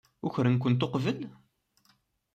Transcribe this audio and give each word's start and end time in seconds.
Ukren-kent 0.25 0.85
uqbel? 0.85 1.19